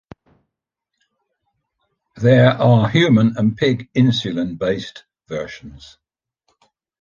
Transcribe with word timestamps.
There 2.15 2.49
are 2.53 2.89
human 2.89 3.37
and 3.37 3.55
pig 3.55 3.87
insulin 3.93 4.57
based 4.57 5.03
versions. 5.27 5.99